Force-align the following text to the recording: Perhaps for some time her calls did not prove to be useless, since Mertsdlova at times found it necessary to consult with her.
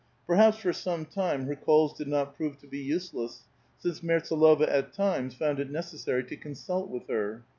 Perhaps 0.25 0.57
for 0.57 0.73
some 0.73 1.05
time 1.05 1.45
her 1.45 1.55
calls 1.55 1.95
did 1.95 2.07
not 2.07 2.35
prove 2.35 2.57
to 2.57 2.65
be 2.67 2.79
useless, 2.79 3.43
since 3.77 3.99
Mertsdlova 3.99 4.67
at 4.67 4.93
times 4.93 5.35
found 5.35 5.59
it 5.59 5.69
necessary 5.69 6.23
to 6.23 6.35
consult 6.35 6.89
with 6.89 7.07
her. 7.07 7.43